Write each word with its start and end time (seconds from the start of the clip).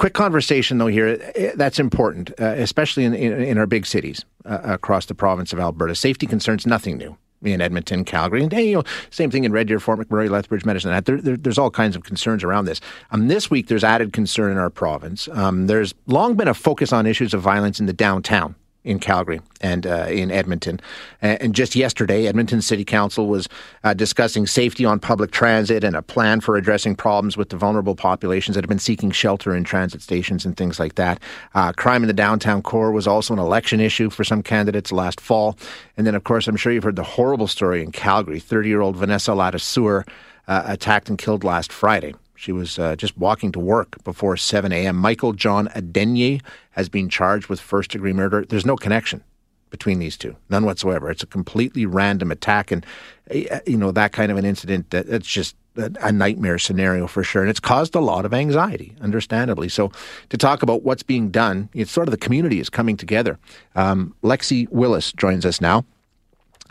Quick 0.00 0.14
conversation 0.14 0.78
though 0.78 0.86
here. 0.86 1.18
Eh, 1.34 1.52
that's 1.56 1.78
important, 1.78 2.30
uh, 2.40 2.54
especially 2.56 3.04
in, 3.04 3.12
in, 3.12 3.38
in 3.42 3.58
our 3.58 3.66
big 3.66 3.84
cities 3.84 4.24
uh, 4.46 4.58
across 4.64 5.04
the 5.04 5.14
province 5.14 5.52
of 5.52 5.60
Alberta. 5.60 5.94
Safety 5.94 6.26
concerns, 6.26 6.66
nothing 6.66 6.96
new 6.96 7.18
in 7.42 7.60
Edmonton, 7.60 8.06
Calgary, 8.06 8.42
and 8.42 8.50
you 8.50 8.76
know, 8.76 8.82
same 9.10 9.30
thing 9.30 9.44
in 9.44 9.52
Red 9.52 9.66
Deer, 9.66 9.78
Fort 9.78 9.98
McMurray, 9.98 10.30
Lethbridge, 10.30 10.64
Medicine. 10.64 10.90
That 10.90 11.04
there, 11.04 11.20
there, 11.20 11.36
there's 11.36 11.58
all 11.58 11.70
kinds 11.70 11.96
of 11.96 12.04
concerns 12.04 12.42
around 12.42 12.64
this. 12.64 12.80
Um, 13.10 13.28
this 13.28 13.50
week, 13.50 13.66
there's 13.66 13.84
added 13.84 14.14
concern 14.14 14.50
in 14.50 14.56
our 14.56 14.70
province. 14.70 15.28
Um, 15.32 15.66
there's 15.66 15.92
long 16.06 16.34
been 16.34 16.48
a 16.48 16.54
focus 16.54 16.94
on 16.94 17.04
issues 17.04 17.34
of 17.34 17.42
violence 17.42 17.78
in 17.78 17.84
the 17.84 17.92
downtown 17.92 18.54
in 18.82 18.98
Calgary 18.98 19.40
and 19.60 19.86
uh, 19.86 20.06
in 20.08 20.30
Edmonton. 20.30 20.80
And 21.20 21.54
just 21.54 21.76
yesterday, 21.76 22.26
Edmonton 22.26 22.62
City 22.62 22.84
Council 22.84 23.26
was 23.26 23.48
uh, 23.84 23.92
discussing 23.92 24.46
safety 24.46 24.84
on 24.84 24.98
public 24.98 25.32
transit 25.32 25.84
and 25.84 25.94
a 25.94 26.02
plan 26.02 26.40
for 26.40 26.56
addressing 26.56 26.96
problems 26.96 27.36
with 27.36 27.50
the 27.50 27.56
vulnerable 27.56 27.94
populations 27.94 28.54
that 28.54 28.64
have 28.64 28.68
been 28.68 28.78
seeking 28.78 29.10
shelter 29.10 29.54
in 29.54 29.64
transit 29.64 30.00
stations 30.00 30.46
and 30.46 30.56
things 30.56 30.80
like 30.80 30.94
that. 30.94 31.20
Uh, 31.54 31.72
crime 31.72 32.02
in 32.02 32.06
the 32.06 32.14
downtown 32.14 32.62
core 32.62 32.90
was 32.90 33.06
also 33.06 33.34
an 33.34 33.38
election 33.38 33.80
issue 33.80 34.08
for 34.08 34.24
some 34.24 34.42
candidates 34.42 34.92
last 34.92 35.20
fall. 35.20 35.58
And 35.96 36.06
then, 36.06 36.14
of 36.14 36.24
course, 36.24 36.48
I'm 36.48 36.56
sure 36.56 36.72
you've 36.72 36.84
heard 36.84 36.96
the 36.96 37.02
horrible 37.02 37.48
story 37.48 37.82
in 37.82 37.92
Calgary 37.92 38.40
30 38.40 38.68
year 38.68 38.80
old 38.80 38.96
Vanessa 38.96 39.32
Ladouceur 39.32 40.08
uh, 40.48 40.62
attacked 40.66 41.08
and 41.10 41.18
killed 41.18 41.44
last 41.44 41.70
Friday. 41.70 42.14
She 42.40 42.52
was 42.52 42.78
uh, 42.78 42.96
just 42.96 43.18
walking 43.18 43.52
to 43.52 43.60
work 43.60 44.02
before 44.02 44.34
7 44.34 44.72
a.m. 44.72 44.96
Michael 44.96 45.34
John 45.34 45.68
Adenye 45.68 46.40
has 46.70 46.88
been 46.88 47.10
charged 47.10 47.48
with 47.48 47.60
first 47.60 47.90
degree 47.90 48.14
murder. 48.14 48.46
There's 48.48 48.64
no 48.64 48.76
connection 48.76 49.22
between 49.68 49.98
these 49.98 50.16
two, 50.16 50.34
none 50.48 50.64
whatsoever. 50.64 51.10
It's 51.10 51.22
a 51.22 51.26
completely 51.26 51.84
random 51.84 52.30
attack, 52.30 52.70
and 52.70 52.86
uh, 53.30 53.60
you 53.66 53.76
know 53.76 53.92
that 53.92 54.12
kind 54.12 54.32
of 54.32 54.38
an 54.38 54.46
incident. 54.46 54.88
That 54.88 55.06
it's 55.06 55.28
just 55.28 55.54
a 55.76 56.10
nightmare 56.10 56.58
scenario 56.58 57.06
for 57.06 57.22
sure, 57.22 57.42
and 57.42 57.50
it's 57.50 57.60
caused 57.60 57.94
a 57.94 58.00
lot 58.00 58.24
of 58.24 58.32
anxiety, 58.32 58.96
understandably. 59.02 59.68
So, 59.68 59.92
to 60.30 60.38
talk 60.38 60.62
about 60.62 60.82
what's 60.82 61.02
being 61.02 61.28
done, 61.30 61.68
it's 61.74 61.92
sort 61.92 62.08
of 62.08 62.12
the 62.12 62.18
community 62.18 62.58
is 62.58 62.70
coming 62.70 62.96
together. 62.96 63.38
Um, 63.74 64.14
Lexi 64.22 64.66
Willis 64.70 65.12
joins 65.12 65.44
us 65.44 65.60
now. 65.60 65.84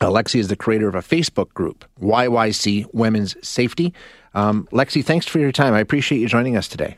Lexi 0.02 0.39
is 0.39 0.48
the 0.48 0.56
creator 0.56 0.88
of 0.88 0.95
a 0.95 1.02
Facebook 1.02 1.54
group, 1.54 1.86
YYC 2.02 2.88
Women's 2.92 3.36
Safety. 3.48 3.94
Um, 4.34 4.68
Lexi, 4.72 5.04
thanks 5.04 5.26
for 5.26 5.40
your 5.40 5.52
time. 5.52 5.74
I 5.74 5.80
appreciate 5.80 6.20
you 6.20 6.28
joining 6.28 6.56
us 6.56 6.68
today. 6.68 6.98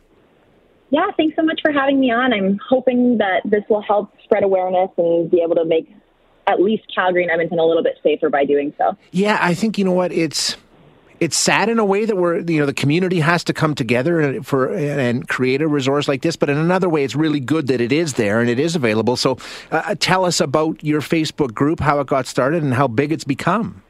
Yeah, 0.89 1.07
thanks 1.15 1.35
so 1.37 1.43
much 1.43 1.61
for 1.61 1.71
having 1.71 1.99
me 1.99 2.11
on. 2.11 2.33
I'm 2.33 2.59
hoping 2.67 3.17
that 3.19 3.41
this 3.45 3.63
will 3.69 3.81
help 3.81 4.11
spread 4.23 4.43
awareness 4.43 4.89
and 4.97 5.31
be 5.31 5.41
able 5.41 5.55
to 5.55 5.65
make 5.65 5.89
at 6.47 6.61
least 6.61 6.83
Calgary 6.93 7.23
and 7.23 7.31
Edmonton 7.31 7.59
a 7.59 7.65
little 7.65 7.83
bit 7.83 7.97
safer 8.03 8.29
by 8.29 8.43
doing 8.43 8.73
so. 8.77 8.97
Yeah, 9.11 9.37
I 9.41 9.53
think 9.53 9.77
you 9.77 9.85
know 9.85 9.93
what 9.93 10.11
it's 10.11 10.57
it's 11.21 11.37
sad 11.37 11.69
in 11.69 11.77
a 11.77 11.85
way 11.85 12.03
that 12.03 12.17
we're 12.17 12.39
you 12.39 12.59
know 12.59 12.65
the 12.65 12.73
community 12.73 13.19
has 13.21 13.43
to 13.45 13.53
come 13.53 13.75
together 13.75 14.41
for 14.41 14.73
and 14.73 15.29
create 15.29 15.61
a 15.61 15.67
resource 15.67 16.07
like 16.07 16.23
this 16.23 16.35
but 16.35 16.49
in 16.49 16.57
another 16.57 16.89
way 16.89 17.03
it's 17.03 17.15
really 17.15 17.39
good 17.39 17.67
that 17.67 17.79
it 17.79 17.91
is 17.91 18.13
there 18.13 18.41
and 18.41 18.49
it 18.49 18.59
is 18.59 18.75
available 18.75 19.15
so 19.15 19.37
uh, 19.69 19.93
tell 19.99 20.25
us 20.25 20.41
about 20.41 20.83
your 20.83 20.99
facebook 20.99 21.53
group 21.53 21.79
how 21.79 21.99
it 21.99 22.07
got 22.07 22.25
started 22.25 22.63
and 22.63 22.73
how 22.73 22.87
big 22.87 23.11
it's 23.11 23.23
become 23.23 23.83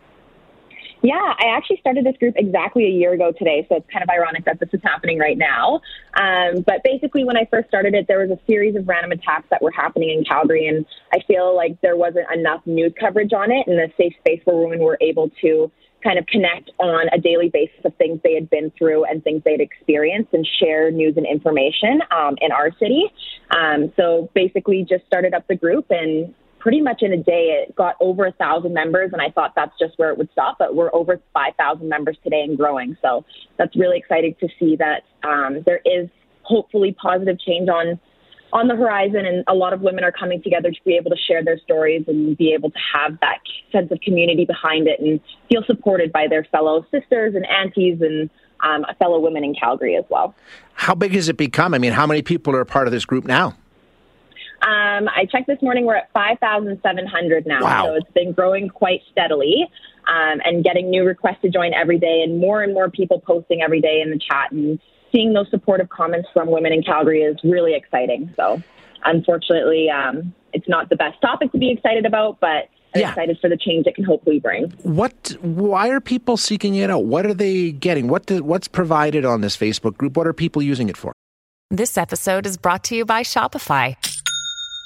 yeah, 1.01 1.33
I 1.39 1.55
actually 1.55 1.77
started 1.77 2.05
this 2.05 2.15
group 2.17 2.35
exactly 2.37 2.85
a 2.85 2.89
year 2.89 3.13
ago 3.13 3.31
today, 3.31 3.65
so 3.67 3.77
it's 3.77 3.89
kind 3.91 4.03
of 4.03 4.09
ironic 4.09 4.45
that 4.45 4.59
this 4.59 4.69
is 4.71 4.81
happening 4.83 5.17
right 5.17 5.37
now. 5.37 5.81
Um, 6.13 6.61
but 6.61 6.83
basically, 6.83 7.23
when 7.23 7.37
I 7.37 7.47
first 7.49 7.67
started 7.69 7.95
it, 7.95 8.07
there 8.07 8.19
was 8.19 8.29
a 8.29 8.39
series 8.45 8.75
of 8.75 8.87
random 8.87 9.11
attacks 9.11 9.47
that 9.49 9.61
were 9.61 9.71
happening 9.71 10.09
in 10.09 10.23
Calgary, 10.23 10.67
and 10.67 10.85
I 11.11 11.19
feel 11.27 11.55
like 11.55 11.79
there 11.81 11.97
wasn't 11.97 12.27
enough 12.33 12.61
news 12.65 12.93
coverage 12.99 13.33
on 13.33 13.51
it 13.51 13.65
and 13.67 13.79
a 13.79 13.87
safe 13.97 14.13
space 14.19 14.41
where 14.45 14.57
women 14.57 14.79
were 14.79 14.97
able 15.01 15.31
to 15.41 15.71
kind 16.03 16.17
of 16.17 16.25
connect 16.27 16.71
on 16.79 17.07
a 17.13 17.19
daily 17.19 17.49
basis 17.49 17.79
of 17.85 17.95
things 17.95 18.19
they 18.23 18.33
had 18.33 18.49
been 18.49 18.71
through 18.77 19.05
and 19.05 19.23
things 19.23 19.41
they'd 19.43 19.61
experienced 19.61 20.33
and 20.33 20.47
share 20.59 20.89
news 20.91 21.15
and 21.15 21.25
information 21.25 22.01
um, 22.11 22.35
in 22.41 22.51
our 22.51 22.71
city. 22.79 23.05
Um, 23.51 23.91
so 23.95 24.29
basically, 24.33 24.85
just 24.87 25.05
started 25.05 25.33
up 25.33 25.47
the 25.47 25.55
group 25.55 25.87
and 25.89 26.33
pretty 26.61 26.79
much 26.79 27.01
in 27.01 27.11
a 27.11 27.17
day 27.17 27.63
it 27.67 27.75
got 27.75 27.95
over 27.99 28.25
a 28.25 28.31
thousand 28.33 28.73
members 28.73 29.09
and 29.11 29.21
i 29.21 29.29
thought 29.29 29.51
that's 29.55 29.77
just 29.79 29.97
where 29.97 30.11
it 30.11 30.17
would 30.17 30.29
stop 30.31 30.57
but 30.59 30.75
we're 30.75 30.93
over 30.93 31.19
5000 31.33 31.89
members 31.89 32.17
today 32.23 32.41
and 32.41 32.57
growing 32.57 32.95
so 33.01 33.25
that's 33.57 33.75
really 33.75 33.97
exciting 33.97 34.35
to 34.39 34.47
see 34.59 34.77
that 34.77 35.03
um, 35.27 35.63
there 35.65 35.81
is 35.83 36.07
hopefully 36.43 36.95
positive 37.01 37.39
change 37.39 37.67
on 37.67 37.99
on 38.53 38.67
the 38.67 38.75
horizon, 38.75 39.25
and 39.25 39.43
a 39.47 39.53
lot 39.53 39.73
of 39.73 39.81
women 39.81 40.03
are 40.03 40.11
coming 40.11 40.41
together 40.41 40.71
to 40.71 40.77
be 40.85 40.95
able 40.95 41.09
to 41.09 41.17
share 41.17 41.43
their 41.43 41.57
stories 41.59 42.03
and 42.07 42.37
be 42.37 42.53
able 42.53 42.69
to 42.69 42.79
have 42.93 43.19
that 43.21 43.39
sense 43.71 43.91
of 43.91 43.99
community 44.01 44.45
behind 44.45 44.87
it 44.87 44.99
and 44.99 45.19
feel 45.49 45.63
supported 45.65 46.11
by 46.11 46.27
their 46.27 46.43
fellow 46.51 46.85
sisters 46.91 47.33
and 47.35 47.45
aunties 47.47 48.01
and 48.01 48.29
um, 48.61 48.85
fellow 48.99 49.19
women 49.19 49.43
in 49.43 49.55
Calgary 49.55 49.95
as 49.95 50.05
well. 50.09 50.35
How 50.73 50.93
big 50.95 51.13
has 51.13 51.29
it 51.29 51.37
become? 51.37 51.73
I 51.73 51.77
mean, 51.77 51.93
how 51.93 52.05
many 52.05 52.21
people 52.21 52.55
are 52.55 52.61
a 52.61 52.65
part 52.65 52.87
of 52.87 52.91
this 52.91 53.05
group 53.05 53.25
now? 53.25 53.55
Um, 54.61 55.09
I 55.09 55.25
checked 55.31 55.47
this 55.47 55.61
morning. 55.61 55.85
We're 55.85 55.95
at 55.95 56.11
5,700 56.13 57.45
now. 57.47 57.63
Wow. 57.63 57.85
So 57.85 57.95
it's 57.95 58.11
been 58.11 58.31
growing 58.31 58.69
quite 58.69 59.01
steadily 59.11 59.67
um, 60.07 60.39
and 60.43 60.63
getting 60.63 60.89
new 60.89 61.03
requests 61.03 61.41
to 61.41 61.49
join 61.49 61.73
every 61.73 61.97
day 61.97 62.21
and 62.23 62.39
more 62.39 62.61
and 62.61 62.73
more 62.73 62.89
people 62.89 63.19
posting 63.21 63.61
every 63.61 63.81
day 63.81 64.01
in 64.01 64.11
the 64.11 64.19
chat 64.19 64.51
and 64.51 64.79
seeing 65.11 65.33
those 65.33 65.49
supportive 65.49 65.89
comments 65.89 66.29
from 66.33 66.49
women 66.51 66.71
in 66.71 66.83
Calgary 66.83 67.21
is 67.21 67.37
really 67.43 67.75
exciting. 67.75 68.31
So, 68.35 68.61
unfortunately, 69.03 69.89
um, 69.89 70.33
it's 70.53 70.67
not 70.69 70.89
the 70.89 70.95
best 70.95 71.19
topic 71.21 71.51
to 71.53 71.57
be 71.57 71.71
excited 71.71 72.05
about, 72.05 72.39
but 72.39 72.69
I'm 72.93 73.01
yeah. 73.01 73.09
excited 73.09 73.39
for 73.39 73.49
the 73.49 73.57
change 73.57 73.87
it 73.87 73.95
can 73.95 74.03
hopefully 74.03 74.39
bring. 74.39 74.71
What? 74.83 75.35
Why 75.41 75.89
are 75.89 76.01
people 76.01 76.37
seeking 76.37 76.75
it 76.75 76.89
out? 76.89 77.05
What 77.05 77.25
are 77.25 77.33
they 77.33 77.71
getting? 77.71 78.07
What? 78.09 78.25
Do, 78.25 78.43
what's 78.43 78.67
provided 78.67 79.25
on 79.25 79.41
this 79.41 79.57
Facebook 79.57 79.97
group? 79.97 80.17
What 80.17 80.27
are 80.27 80.33
people 80.33 80.61
using 80.61 80.89
it 80.89 80.97
for? 80.97 81.13
This 81.69 81.97
episode 81.97 82.45
is 82.45 82.57
brought 82.57 82.83
to 82.85 82.95
you 82.95 83.05
by 83.05 83.23
Shopify. 83.23 83.95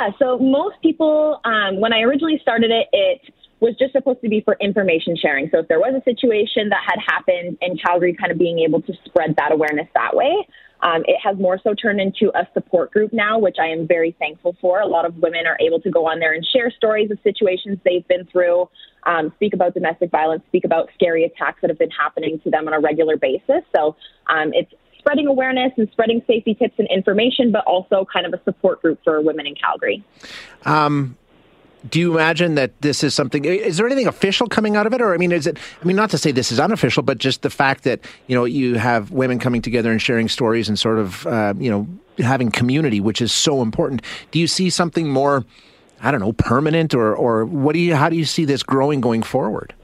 Yeah, 0.00 0.10
so 0.18 0.38
most 0.38 0.76
people, 0.82 1.40
um, 1.44 1.80
when 1.80 1.92
I 1.92 2.00
originally 2.00 2.38
started 2.40 2.70
it, 2.70 2.88
it 2.92 3.20
was 3.60 3.74
just 3.78 3.92
supposed 3.92 4.22
to 4.22 4.28
be 4.28 4.40
for 4.40 4.56
information 4.60 5.14
sharing. 5.20 5.50
So 5.50 5.58
if 5.58 5.68
there 5.68 5.78
was 5.78 5.94
a 5.94 6.02
situation 6.04 6.70
that 6.70 6.80
had 6.86 6.98
happened 7.06 7.58
in 7.60 7.76
Calgary, 7.76 8.16
kind 8.18 8.32
of 8.32 8.38
being 8.38 8.60
able 8.60 8.80
to 8.82 8.92
spread 9.04 9.34
that 9.36 9.52
awareness 9.52 9.88
that 9.94 10.16
way. 10.16 10.46
Um, 10.82 11.02
it 11.06 11.16
has 11.22 11.36
more 11.36 11.60
so 11.62 11.74
turned 11.74 12.00
into 12.00 12.30
a 12.34 12.48
support 12.54 12.90
group 12.90 13.12
now, 13.12 13.38
which 13.38 13.56
I 13.60 13.66
am 13.66 13.86
very 13.86 14.16
thankful 14.18 14.56
for. 14.62 14.80
A 14.80 14.86
lot 14.86 15.04
of 15.04 15.16
women 15.16 15.46
are 15.46 15.58
able 15.60 15.78
to 15.80 15.90
go 15.90 16.06
on 16.06 16.18
there 16.20 16.32
and 16.32 16.46
share 16.46 16.70
stories 16.70 17.10
of 17.10 17.18
situations 17.22 17.78
they've 17.84 18.06
been 18.08 18.24
through, 18.32 18.70
um, 19.04 19.30
speak 19.36 19.52
about 19.52 19.74
domestic 19.74 20.10
violence, 20.10 20.42
speak 20.48 20.64
about 20.64 20.88
scary 20.94 21.24
attacks 21.24 21.60
that 21.60 21.68
have 21.68 21.78
been 21.78 21.90
happening 21.90 22.40
to 22.44 22.50
them 22.50 22.66
on 22.66 22.72
a 22.72 22.80
regular 22.80 23.18
basis. 23.18 23.60
So 23.76 23.94
um, 24.32 24.52
it's 24.54 24.72
spreading 25.00 25.26
awareness 25.26 25.72
and 25.76 25.88
spreading 25.90 26.22
safety 26.26 26.54
tips 26.54 26.74
and 26.78 26.86
information, 26.88 27.50
but 27.50 27.64
also 27.64 28.06
kind 28.12 28.26
of 28.26 28.32
a 28.32 28.42
support 28.44 28.80
group 28.80 29.00
for 29.02 29.20
women 29.20 29.46
in 29.46 29.54
Calgary. 29.54 30.04
Um, 30.64 31.16
do 31.88 31.98
you 31.98 32.12
imagine 32.12 32.56
that 32.56 32.78
this 32.82 33.02
is 33.02 33.14
something 33.14 33.44
is 33.44 33.78
there 33.78 33.86
anything 33.86 34.06
official 34.06 34.46
coming 34.46 34.76
out 34.76 34.86
of 34.86 34.92
it? 34.92 35.00
Or 35.00 35.14
i 35.14 35.16
mean 35.16 35.32
is 35.32 35.46
it 35.46 35.58
i 35.80 35.84
mean 35.84 35.96
not 35.96 36.10
to 36.10 36.18
say 36.18 36.30
this 36.30 36.52
is 36.52 36.60
unofficial 36.60 37.02
but 37.02 37.16
just 37.16 37.40
the 37.40 37.48
fact 37.48 37.84
that 37.84 38.00
you 38.26 38.36
know 38.36 38.44
you 38.44 38.74
have 38.74 39.10
women 39.10 39.38
coming 39.38 39.62
together 39.62 39.90
and 39.90 40.00
sharing 40.00 40.28
stories 40.28 40.68
and 40.68 40.78
sort 40.78 40.98
of 40.98 41.26
uh, 41.26 41.54
you 41.56 41.70
know 41.70 41.86
having 42.18 42.50
community 42.50 43.00
which 43.00 43.22
is 43.22 43.32
so 43.32 43.62
important. 43.62 44.02
Do 44.30 44.38
you 44.38 44.46
see 44.46 44.68
something 44.68 45.08
more 45.08 45.44
i 46.02 46.10
don't 46.10 46.20
know 46.20 46.32
permanent 46.32 46.94
or 46.94 47.14
or 47.14 47.44
what 47.46 47.72
do 47.72 47.78
you 47.78 47.94
how 47.94 48.08
do 48.08 48.16
you 48.16 48.24
see 48.24 48.44
this 48.44 48.62
growing 48.62 49.00
going 49.00 49.22
forward 49.22 49.74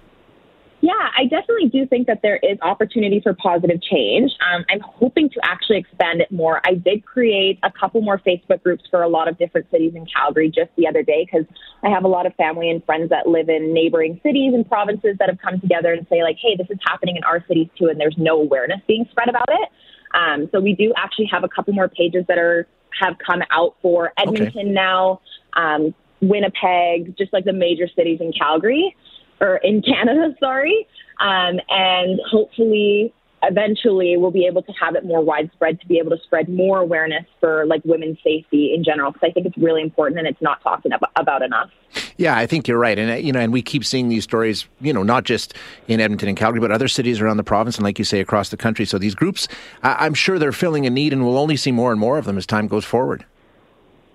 Yeah, 0.87 1.11
I 1.19 1.25
definitely 1.25 1.69
do 1.69 1.85
think 1.85 2.07
that 2.07 2.21
there 2.23 2.37
is 2.37 2.59
opportunity 2.63 3.19
for 3.21 3.35
positive 3.35 3.83
change. 3.83 4.31
Um, 4.39 4.65
I'm 4.71 4.79
hoping 4.79 5.29
to 5.31 5.41
actually 5.43 5.79
expand 5.79 6.21
it 6.21 6.31
more. 6.31 6.61
I 6.65 6.75
did 6.75 7.05
create 7.05 7.59
a 7.65 7.73
couple 7.73 8.03
more 8.03 8.21
Facebook 8.25 8.63
groups 8.63 8.85
for 8.89 9.03
a 9.03 9.09
lot 9.09 9.27
of 9.27 9.37
different 9.37 9.69
cities 9.73 9.95
in 9.97 10.07
Calgary 10.07 10.49
just 10.49 10.71
the 10.77 10.87
other 10.87 11.03
day 11.03 11.27
because 11.27 11.45
I 11.83 11.89
have 11.89 12.05
a 12.05 12.07
lot 12.07 12.25
of 12.25 12.37
family 12.37 12.71
and 12.71 12.85
friends 12.85 13.11
that 13.11 13.27
live 13.27 13.49
in 13.49 13.75
neighboring 13.75 14.21
cities 14.23 14.55
and 14.55 14.69
provinces 14.69 15.17
that 15.19 15.29
have 15.29 15.41
come 15.41 15.59
together 15.61 15.93
and 15.93 16.07
say 16.09 16.23
like, 16.23 16.37
hey, 16.41 16.55
this 16.57 16.69
is 16.71 16.79
happening 16.87 17.17
in 17.17 17.25
our 17.25 17.45
cities 17.49 17.67
too, 17.77 17.89
and 17.89 18.01
there's 18.01 18.15
no 18.17 18.41
awareness 18.41 18.79
being 18.87 19.07
spread 19.11 19.29
about 19.29 19.49
it. 19.49 19.69
Um, 20.15 20.49
so 20.53 20.61
we 20.61 20.77
do 20.77 20.93
actually 20.97 21.27
have 21.33 21.43
a 21.43 21.49
couple 21.49 21.75
more 21.75 21.89
pages 21.89 22.25
that 22.29 22.39
are 22.39 22.69
have 23.03 23.17
come 23.27 23.43
out 23.51 23.75
for 23.83 24.13
Edmonton 24.17 24.49
okay. 24.57 24.71
now, 24.71 25.21
um, 25.55 25.93
Winnipeg, 26.23 27.19
just 27.19 27.33
like 27.33 27.45
the 27.45 27.53
major 27.53 27.89
cities 27.97 28.21
in 28.21 28.33
Calgary 28.33 28.95
or 29.41 29.57
in 29.57 29.83
Canada, 29.83 30.35
sorry. 30.41 30.87
Um, 31.21 31.59
and 31.71 32.21
hopefully, 32.31 33.13
eventually, 33.43 34.17
we'll 34.17 34.31
be 34.31 34.47
able 34.47 34.63
to 34.63 34.73
have 34.73 34.95
it 34.97 35.05
more 35.05 35.23
widespread 35.23 35.81
to 35.81 35.87
be 35.87 35.99
able 35.99 36.11
to 36.11 36.23
spread 36.25 36.49
more 36.49 36.81
awareness 36.81 37.25
for 37.41 37.65
like 37.67 37.83
women's 37.85 38.19
safety 38.23 38.75
in 38.75 38.85
general. 38.85 39.13
Because 39.13 39.31
I 39.31 39.33
think 39.33 39.47
it's 39.47 39.57
really 39.57 39.83
important 39.83 40.19
and 40.19 40.29
it's 40.29 40.43
not 40.43 40.63
talked 40.63 40.87
about 41.17 41.43
enough. 41.43 41.71
Yeah, 42.19 42.37
I 42.37 42.47
think 42.47 42.69
you're 42.69 42.79
right, 42.79 42.99
and 42.99 43.11
uh, 43.11 43.15
you 43.15 43.33
know, 43.33 43.41
and 43.41 43.53
we 43.53 43.63
keep 43.63 43.85
seeing 43.85 44.09
these 44.09 44.25
stories, 44.25 44.67
you 44.81 44.93
know, 44.93 45.03
not 45.03 45.25
just 45.25 45.55
in 45.89 46.01
Edmonton 46.01 46.29
and 46.29 46.37
Calgary, 46.37 46.61
but 46.61 46.71
other 46.71 46.89
cities 46.89 47.21
around 47.21 47.37
the 47.37 47.45
province, 47.45 47.77
and 47.77 47.85
like 47.85 47.99
you 47.99 48.05
say, 48.05 48.21
across 48.21 48.51
the 48.51 48.57
country. 48.57 48.85
So 48.85 48.99
these 48.99 49.15
groups, 49.15 49.49
I'm 49.83 50.15
sure 50.15 50.39
they're 50.39 50.53
filling 50.53 50.87
a 50.87 50.91
need, 50.91 51.13
and 51.13 51.25
we'll 51.25 51.39
only 51.39 51.57
see 51.57 51.73
more 51.73 51.93
and 51.93 52.01
more 52.01 52.19
of 52.19 52.25
them 52.25 52.37
as 52.37 52.47
time 52.47 52.69
goes 52.69 52.85
forward. 52.85 53.25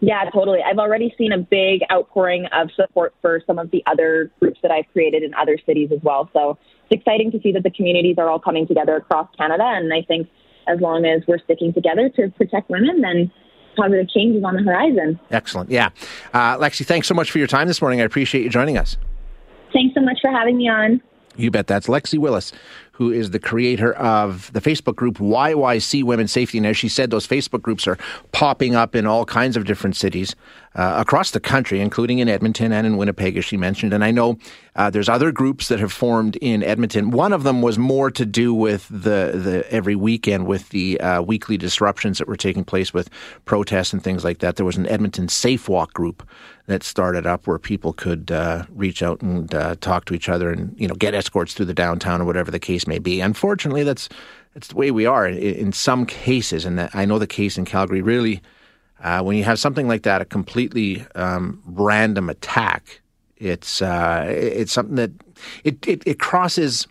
Yeah, 0.01 0.27
totally. 0.33 0.59
I've 0.65 0.80
already 0.80 1.13
seen 1.15 1.31
a 1.31 1.38
big 1.38 1.81
outpouring 1.92 2.48
of 2.48 2.69
support 2.75 3.13
for 3.21 3.42
some 3.45 3.59
of 3.59 3.69
the 3.69 3.83
other 3.86 4.31
groups 4.39 4.59
that 4.63 4.71
I've 4.71 4.88
created 4.92 5.21
in 5.21 5.33
other 5.36 5.57
cities 5.63 5.92
as 5.94 6.00
well. 6.01 6.27
So 6.33 6.57
it's 6.89 7.00
exciting 7.00 7.31
to 7.31 7.39
see 7.42 7.51
that 7.51 7.62
the 7.62 7.69
communities 7.69 8.15
are 8.18 8.27
all 8.27 8.39
coming 8.39 8.68
together 8.68 8.95
across 8.95 9.30
Canada. 9.38 9.63
And 9.63 9.94
I 9.94 10.01
think 10.01 10.27
as 10.68 10.80
long 10.81 11.06
as 11.06 11.21
we're 11.27 11.38
sticking 11.39 11.71
together 11.71 12.09
to 12.09 12.30
protect 12.31 12.71
women, 12.71 13.01
then 13.01 13.31
positive 13.77 14.09
change 14.09 14.36
is 14.36 14.44
on 14.44 14.56
the 14.56 14.63
horizon. 14.63 15.19
Excellent. 15.30 15.69
Yeah. 15.69 15.89
Uh, 16.33 16.57
Lexi, 16.57 16.83
thanks 16.83 17.07
so 17.07 17.13
much 17.13 17.30
for 17.30 17.38
your 17.38 17.48
time 17.48 17.68
this 17.68 17.81
morning. 17.81 18.01
I 18.01 18.03
appreciate 18.03 18.44
you 18.44 18.50
joining 18.50 18.80
us. 18.80 18.98
Thanks 19.71 19.94
so 19.94 20.01
much 20.01 20.18
for 20.19 20.31
having 20.31 20.57
me 20.57 20.68
on. 20.68 21.00
You 21.38 21.51
bet. 21.51 21.68
That's 21.68 21.88
Lexi 21.88 22.18
Willis, 22.18 22.51
who 22.91 23.11
is 23.11 23.31
the 23.31 23.39
creator 23.39 23.93
of 23.93 24.51
the 24.53 24.61
Facebook 24.61 24.95
group 24.95 25.17
YYC 25.17 26.03
Women's 26.03 26.31
Safety. 26.31 26.57
And 26.57 26.67
as 26.67 26.77
she 26.77 26.89
said, 26.89 27.09
those 27.09 27.27
Facebook 27.27 27.61
groups 27.61 27.88
are 27.88 27.97
popping 28.31 28.75
up 28.75 28.95
in 28.95 29.05
all 29.05 29.25
kinds 29.25 29.57
of 29.57 29.65
different 29.65 29.95
cities 29.95 30.35
uh, 30.75 30.95
across 30.97 31.31
the 31.31 31.39
country, 31.39 31.81
including 31.81 32.19
in 32.19 32.29
Edmonton 32.29 32.71
and 32.71 32.88
in 32.88 32.97
Winnipeg, 32.97 33.38
as 33.38 33.45
she 33.45 33.57
mentioned. 33.57 33.93
And 33.93 34.03
I 34.03 34.11
know 34.11 34.38
uh, 34.75 34.89
there's 34.89 35.09
other 35.09 35.31
groups 35.31 35.67
that 35.67 35.79
have 35.79 35.91
formed 35.91 36.38
in 36.38 36.63
Edmonton. 36.63 37.11
One 37.11 37.33
of 37.33 37.43
them 37.43 37.61
was 37.61 37.77
more 37.77 38.09
to 38.11 38.25
do 38.25 38.53
with 38.53 38.88
the, 38.88 39.31
the 39.33 39.65
every 39.69 39.95
weekend 39.95 40.47
with 40.47 40.69
the 40.69 40.99
uh, 41.01 41.21
weekly 41.21 41.57
disruptions 41.57 42.19
that 42.19 42.27
were 42.27 42.38
taking 42.38 42.63
place 42.63 42.93
with 42.93 43.09
protests 43.45 43.91
and 43.91 44.03
things 44.03 44.23
like 44.23 44.39
that. 44.39 44.55
There 44.55 44.65
was 44.65 44.77
an 44.77 44.88
Edmonton 44.88 45.27
Safe 45.27 45.67
Walk 45.67 45.93
group 45.93 46.27
that 46.67 46.83
started 46.83 47.25
up 47.25 47.47
where 47.47 47.59
people 47.59 47.91
could 47.91 48.31
uh, 48.31 48.63
reach 48.69 49.03
out 49.03 49.21
and 49.21 49.53
uh, 49.53 49.75
talk 49.81 50.05
to 50.05 50.13
each 50.13 50.29
other 50.29 50.51
and 50.51 50.73
you 50.79 50.88
know 50.88 50.95
get 50.95 51.13
escorts 51.13 51.53
through 51.53 51.65
the 51.65 51.73
downtown 51.73 52.21
or 52.21 52.25
whatever 52.25 52.49
the 52.49 52.59
case 52.59 52.80
may 52.87 52.99
be. 52.99 53.21
Unfortunately, 53.21 53.83
that's 53.83 54.09
that's 54.53 54.67
the 54.67 54.75
way 54.75 54.91
we 54.91 55.05
are 55.05 55.27
in 55.27 55.71
some 55.71 56.05
cases, 56.05 56.65
and 56.65 56.89
I 56.93 57.05
know 57.05 57.19
the 57.19 57.27
case 57.27 57.57
in 57.57 57.65
Calgary 57.65 58.01
really 58.01 58.41
uh, 59.03 59.21
when 59.21 59.35
you 59.35 59.43
have 59.43 59.59
something 59.59 59.87
like 59.87 60.03
that, 60.03 60.21
a 60.21 60.25
completely 60.25 61.05
um, 61.15 61.61
random 61.65 62.29
attack, 62.29 63.01
it's 63.37 63.81
uh, 63.81 64.25
it's 64.29 64.71
something 64.71 64.95
that 64.95 65.11
it, 65.63 65.85
it, 65.87 66.03
it 66.05 66.19
crosses 66.19 66.87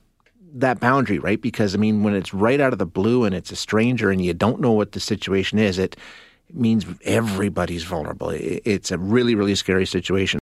that 0.52 0.81
boundary, 0.81 1.20
right? 1.20 1.40
Because 1.40 1.75
I 1.75 1.78
mean, 1.78 2.02
when 2.02 2.14
it's 2.14 2.34
right 2.34 2.60
out 2.60 2.72
of 2.72 2.81
the 2.81 2.87
blue 2.87 3.25
and 3.25 3.34
it's 3.34 3.52
a 3.52 3.56
stranger 3.56 4.10
and 4.10 4.25
you 4.25 4.34
don't 4.34 4.60
know 4.60 4.72
what 4.72 4.92
the 4.92 5.00
situation 5.00 5.58
is, 5.58 5.78
it, 5.78 5.96
means 6.52 6.84
everybody's 7.04 7.84
vulnerable. 7.84 8.31
It, 8.31 8.60
it's 8.64 8.90
a 8.90 8.98
really 8.98 9.37
really 9.37 9.54
scary 9.54 9.87
situation. 9.87 10.38